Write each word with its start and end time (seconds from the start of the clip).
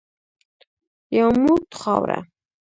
یو 1.17 1.29
موټ 1.43 1.65
خاوره. 1.81 2.19